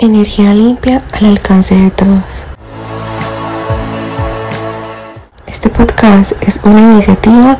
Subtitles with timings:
[0.00, 2.46] Energía limpia al alcance de todos.
[5.46, 7.56] Este podcast es una iniciativa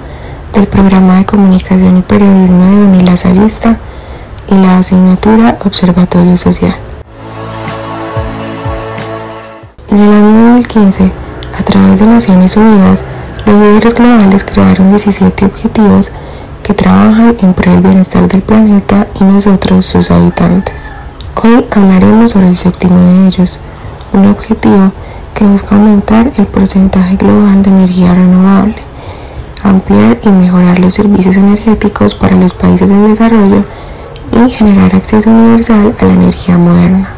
[0.53, 3.79] del programa de comunicación y periodismo de Unilasallista
[4.51, 6.75] y la asignatura Observatorio Social.
[9.91, 11.13] En el año 2015,
[11.57, 13.05] a través de Naciones Unidas,
[13.47, 16.11] los líderes globales crearon 17 objetivos
[16.65, 20.91] que trabajan en pro del bienestar del planeta y nosotros, sus habitantes.
[21.43, 23.61] Hoy hablaremos sobre el séptimo de ellos,
[24.13, 24.93] un objetivo
[25.35, 28.77] que busca aumentar el porcentaje global de energía renovable,
[29.63, 33.65] ampliar y mejorar los servicios energéticos para los países en desarrollo
[34.33, 37.11] y generar acceso universal a la energía moderna.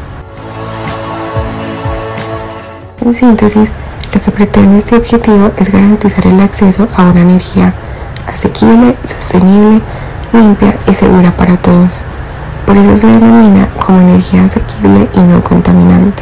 [3.05, 3.71] En síntesis,
[4.13, 7.73] lo que pretende este objetivo es garantizar el acceso a una energía
[8.25, 9.79] asequible, sostenible,
[10.33, 12.03] limpia y segura para todos
[12.67, 16.21] por eso se denomina como energía asequible y no contaminante.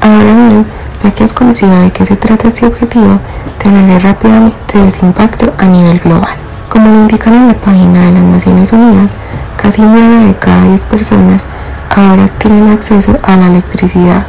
[0.00, 0.66] Ahora bien,
[1.00, 3.20] ya que es conocido de qué se trata este objetivo,
[3.58, 6.34] te hablaré rápidamente de impacto a nivel global.
[6.68, 9.16] Como lo indican en la página de las Naciones Unidas,
[9.56, 11.46] casi 9 de cada 10 personas
[11.94, 14.26] ahora tienen acceso a la electricidad.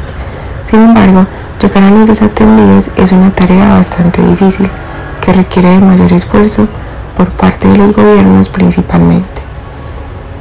[0.66, 1.26] Sin embargo,
[1.60, 4.70] llegar a los desatendidos es una tarea bastante difícil,
[5.20, 6.68] que requiere de mayor esfuerzo
[7.16, 9.42] por parte de los gobiernos principalmente.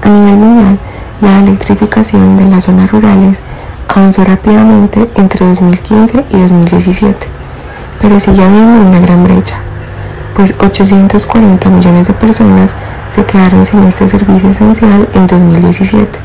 [0.03, 0.77] A nivel mundial,
[1.21, 3.39] la electrificación de las zonas rurales
[3.87, 7.27] avanzó rápidamente entre 2015 y 2017,
[8.01, 9.55] pero sigue habiendo una gran brecha,
[10.35, 12.75] pues 840 millones de personas
[13.09, 16.19] se quedaron sin este servicio esencial en 2017,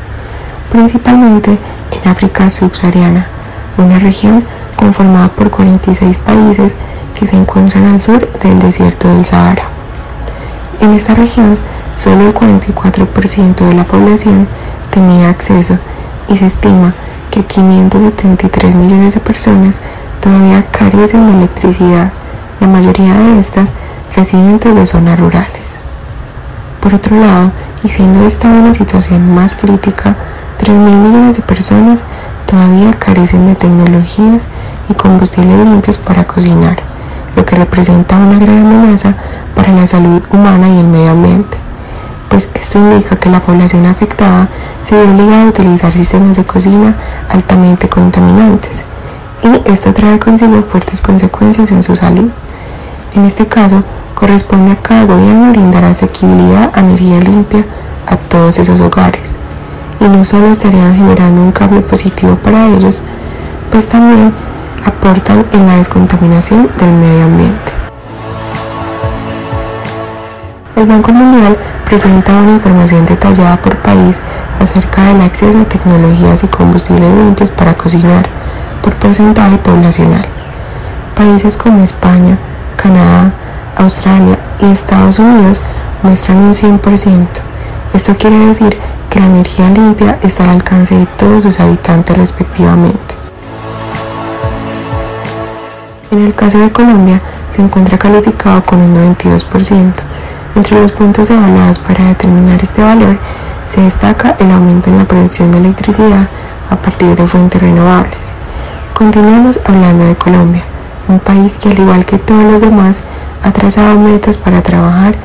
[0.71, 1.57] principalmente
[1.91, 3.27] en África subsahariana,
[3.77, 4.43] una región
[4.75, 6.75] conformada por 46 países
[7.17, 9.80] que se encuentran al sur del desierto del Sahara.
[10.81, 11.59] En esta región,
[11.93, 14.47] solo el 44% de la población
[14.89, 15.77] tenía acceso
[16.27, 16.95] y se estima
[17.29, 19.79] que 573 millones de personas
[20.21, 22.11] todavía carecen de electricidad,
[22.59, 23.73] la mayoría de estas
[24.15, 25.77] residentes de zonas rurales.
[26.79, 27.51] Por otro lado,
[27.83, 30.15] y siendo esta una situación más crítica,
[30.57, 32.03] 3 mil millones de personas
[32.47, 34.47] todavía carecen de tecnologías
[34.89, 36.90] y combustibles limpios para cocinar,
[37.35, 39.15] lo que representa una gran amenaza
[39.55, 41.57] para la salud humana y el medio ambiente,
[42.29, 44.47] pues esto indica que la población afectada
[44.83, 46.95] se ve obligada a utilizar sistemas de cocina
[47.29, 48.83] altamente contaminantes
[49.43, 52.29] y esto trae consigo fuertes consecuencias en su salud.
[53.13, 53.83] En este caso,
[54.15, 57.65] corresponde a cada gobierno brindar asequibilidad a energía limpia
[58.07, 59.35] a todos esos hogares
[59.99, 63.01] y no solo estarían generando un cambio positivo para ellos,
[63.71, 64.33] pues también
[64.85, 67.71] aportan en la descontaminación del medio ambiente.
[70.75, 74.19] El Banco Mundial presenta una información detallada por país
[74.59, 78.25] acerca del acceso a tecnologías y combustibles limpios para cocinar
[78.81, 80.25] por porcentaje poblacional.
[81.15, 82.37] Países como España,
[82.77, 83.31] Canadá,
[83.77, 85.61] Australia y Estados Unidos
[86.03, 87.27] muestran un 100%.
[87.93, 88.77] Esto quiere decir
[89.09, 93.10] que la energía limpia está al alcance de todos sus habitantes respectivamente.
[96.11, 99.93] En el caso de Colombia, se encuentra calificado con un 92%,
[100.55, 103.17] entre los puntos evaluados para determinar este valor
[103.63, 106.27] se destaca el aumento en la producción de electricidad
[106.69, 108.33] a partir de fuentes renovables.
[108.93, 110.63] Continuamos hablando de Colombia,
[111.07, 113.01] un país que al igual que todos los demás
[113.43, 115.15] ha trazado metas para trabajar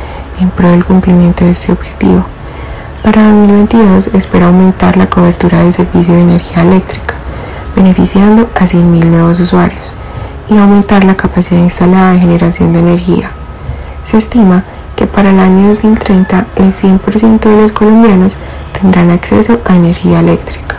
[0.40, 2.24] en pro del cumplimiento de este objetivo.
[3.02, 7.14] Para 2022 espera aumentar la cobertura del servicio de energía eléctrica,
[7.74, 9.94] beneficiando a 100.000 nuevos usuarios,
[10.48, 13.30] y aumentar la capacidad instalada de generación de energía.
[14.04, 14.64] Se estima
[14.94, 18.36] que para el año 2030 el 100% de los colombianos
[18.80, 20.76] tendrán acceso a energía eléctrica.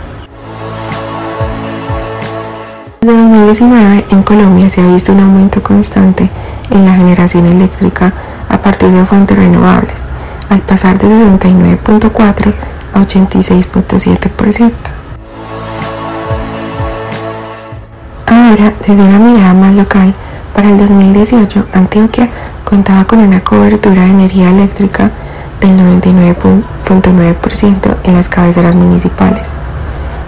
[3.00, 6.28] Desde 2019 en Colombia se ha visto un aumento constante
[6.70, 8.12] en la generación eléctrica
[8.48, 10.02] a partir de fuentes renovables,
[10.48, 12.54] al pasar de 69.4
[12.94, 14.97] a 86.7%.
[18.48, 20.14] Ahora, desde una mirada más local,
[20.54, 22.30] para el 2018 Antioquia
[22.64, 25.10] contaba con una cobertura de energía eléctrica
[25.60, 29.52] del 99.9% en las cabeceras municipales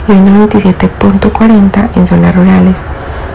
[0.06, 2.82] y un 97.40% en zonas rurales,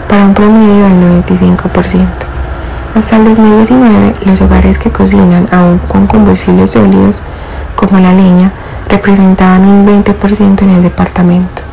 [0.08, 2.06] para un promedio del 95%.
[2.94, 7.24] Hasta el 2019, los hogares que cocinan aún con combustibles sólidos,
[7.74, 8.52] como la leña,
[8.88, 11.65] representaban un 20% en el departamento.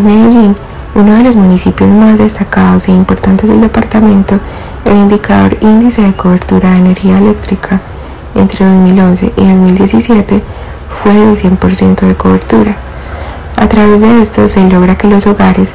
[0.00, 0.56] Medellín,
[0.94, 4.38] uno de los municipios más destacados e importantes del departamento,
[4.84, 7.80] el indicador índice de cobertura de energía eléctrica
[8.34, 10.42] entre 2011 y 2017
[10.88, 12.76] fue del 100% de cobertura.
[13.56, 15.74] A través de esto se logra que los hogares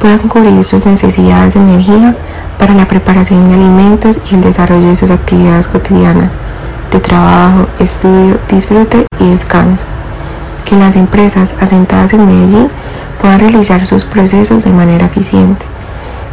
[0.00, 2.16] puedan cubrir sus necesidades de energía
[2.58, 6.32] para la preparación de alimentos y el desarrollo de sus actividades cotidianas
[6.90, 9.84] de trabajo, estudio, disfrute y descanso.
[10.64, 12.68] Que las empresas asentadas en Medellín
[13.20, 15.64] puedan realizar sus procesos de manera eficiente,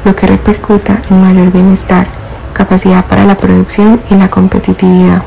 [0.06, 2.08] lo que repercuta en mayor bienestar,
[2.54, 5.24] capacidad para la producción y la competitividad.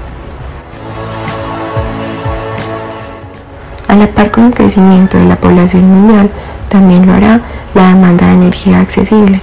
[3.88, 6.30] A la par con el crecimiento de la población mundial,
[6.68, 7.40] también lo hará
[7.74, 9.40] la demanda de energía accesible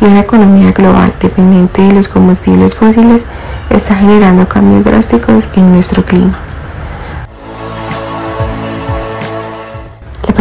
[0.00, 3.26] y una economía global dependiente de los combustibles fósiles
[3.70, 6.45] está generando cambios drásticos en nuestro clima.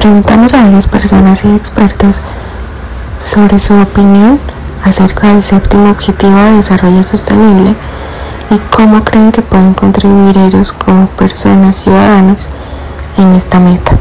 [0.05, 2.21] Preguntamos a varias personas y expertos
[3.17, 4.39] sobre su opinión
[4.83, 7.73] acerca del séptimo objetivo de desarrollo sostenible
[8.51, 12.49] y cómo creen que pueden contribuir ellos como personas ciudadanas
[13.17, 13.93] en esta meta.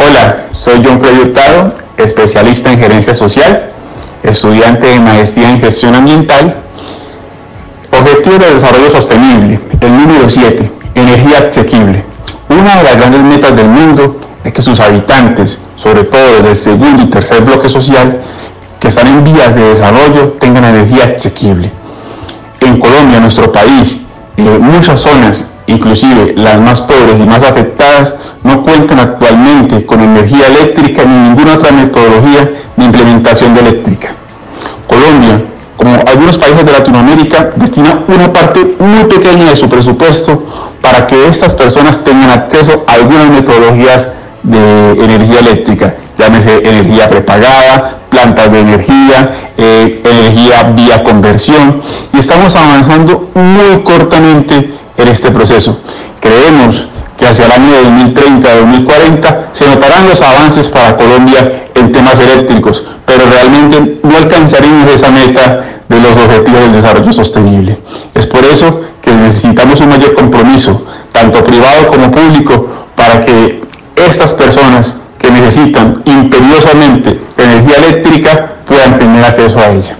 [0.00, 3.70] Hola, soy John Freddy Hurtado, especialista en gerencia social,
[4.24, 6.56] estudiante de maestría en gestión ambiental.
[7.92, 12.07] Objetivo de desarrollo sostenible, el número 7, energía asequible.
[12.58, 17.04] Una de las grandes metas del mundo es que sus habitantes, sobre todo del segundo
[17.04, 18.20] y tercer bloque social,
[18.80, 21.70] que están en vías de desarrollo, tengan energía asequible.
[22.58, 24.00] En Colombia, nuestro país,
[24.36, 31.04] muchas zonas, inclusive las más pobres y más afectadas, no cuentan actualmente con energía eléctrica
[31.04, 34.08] ni ninguna otra metodología de implementación de eléctrica.
[34.88, 35.42] Colombia,
[35.76, 41.28] como algunos países de Latinoamérica, destina una parte muy pequeña de su presupuesto para que
[41.28, 44.08] estas personas tengan acceso a algunas metodologías
[44.42, 51.80] de energía eléctrica, llámese energía prepagada, plantas de energía, eh, energía vía conversión,
[52.12, 55.80] y estamos avanzando muy cortamente en este proceso.
[56.20, 57.72] Creemos que hacia el año
[58.14, 65.10] 2030-2040 se notarán los avances para Colombia en temas eléctricos, pero realmente no alcanzaremos esa
[65.10, 67.78] meta de los objetivos del desarrollo sostenible.
[68.14, 73.60] Es por eso que necesitamos un mayor compromiso, tanto privado como público, para que
[73.96, 79.96] estas personas que necesitan imperiosamente energía eléctrica puedan tener acceso a ella.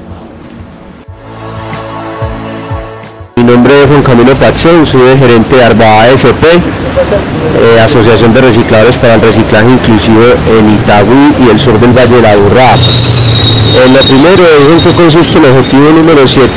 [3.38, 8.40] Mi nombre es Juan Camilo Pachón, soy el gerente de Arba ASP, eh, Asociación de
[8.40, 10.24] Recicladores para el Reciclaje Inclusivo
[10.58, 12.74] en Itagüí y el sur del Valle de la Urrapa.
[12.74, 16.50] Eh, lo primero es en qué consiste el objetivo número 7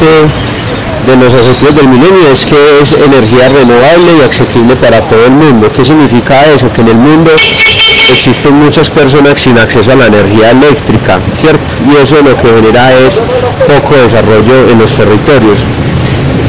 [1.06, 5.33] de los objetivos del milenio es que es energía renovable y accesible para todo el
[5.33, 5.72] mundo.
[5.75, 6.72] ¿Qué significa eso?
[6.74, 7.30] Que en el mundo
[8.10, 11.75] existen muchas personas sin acceso a la energía eléctrica, ¿cierto?
[11.86, 13.22] Y eso lo que genera es
[13.68, 15.60] poco desarrollo en los territorios.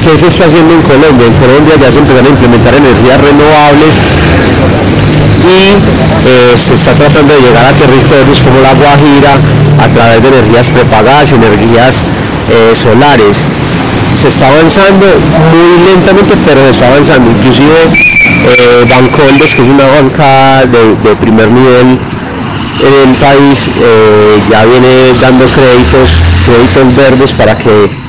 [0.02, 1.26] ¿Qué se está haciendo en Colombia?
[1.26, 3.94] En Colombia ya se empezaron a implementar energías renovables
[5.43, 5.75] y
[6.28, 9.38] eh, se está tratando de llegar a territorios como la Guajira
[9.78, 11.96] a través de energías prepagadas, energías
[12.50, 13.38] eh, solares
[14.14, 15.06] se está avanzando
[15.50, 17.31] muy lentamente, pero se está avanzando.
[17.31, 17.88] Inclusive
[18.46, 21.98] eh, Bancoldes, que es una banca de, primer nivel
[22.81, 26.10] en el país, eh, ya viene dando créditos,
[26.44, 28.01] créditos verdes para que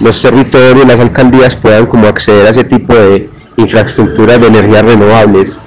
[0.00, 5.58] los territorios, las alcaldías puedan como acceder a ese tipo de infraestructuras de energías renovables.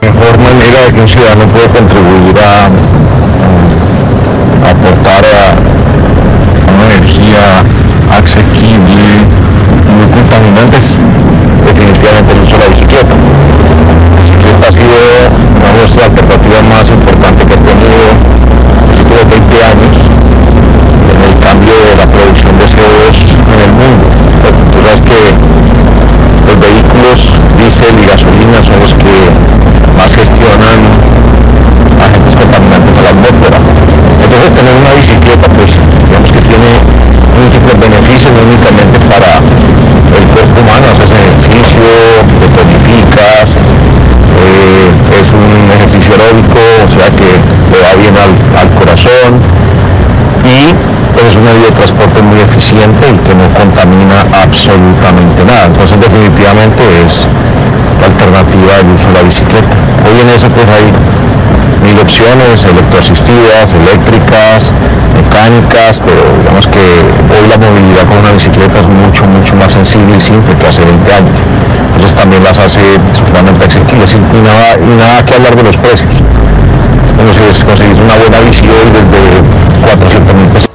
[0.00, 2.70] Mejor manera de que un ciudadano puede contribuir a
[38.60, 41.88] únicamente para el cuerpo humano, haces ejercicio,
[42.40, 49.40] te tonificas, eh, es un ejercicio aeróbico, o sea que le va bien al, corazón
[50.44, 50.72] y
[51.14, 55.66] pues, es un medio de transporte muy eficiente y que no contamina absolutamente nada.
[55.66, 57.26] Entonces definitivamente es
[58.00, 59.76] la alternativa del uso de la bicicleta.
[60.04, 60.92] Hoy en eso pues hay
[61.82, 64.72] mil opciones, electroasistidas, eléctricas,
[65.14, 70.16] mecánicas, pero digamos que hoy la movilidad con una bicicleta es mucho, mucho más sensible
[70.16, 71.38] y simple que hace 20 años.
[71.94, 72.80] Entonces también las hace
[73.14, 76.14] totalmente asequibles y nada, y nada que hablar de los precios.
[77.16, 80.70] Bueno, si conseguís una buena bici hoy desde 400 mil pesos.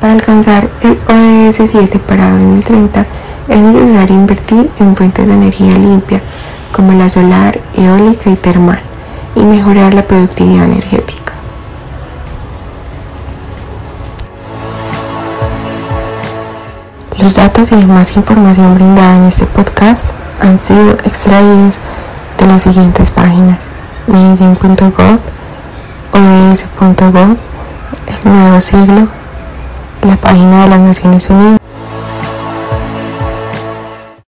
[0.00, 3.06] Para alcanzar el ODS 7 para 2030
[3.48, 6.20] es necesario invertir en fuentes de energía limpia
[6.78, 8.78] como la solar, eólica y termal
[9.34, 11.32] y mejorar la productividad energética.
[17.18, 21.80] Los datos y demás información brindada en este podcast han sido extraídos
[22.38, 23.70] de las siguientes páginas
[24.06, 25.18] medellín.gov,
[26.12, 27.36] ods.gov,
[28.06, 29.08] el nuevo siglo,
[30.02, 31.57] la página de las Naciones Unidas,